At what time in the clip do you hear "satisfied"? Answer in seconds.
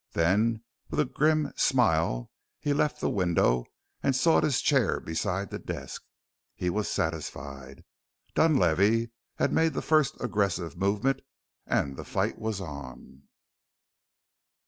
6.89-7.83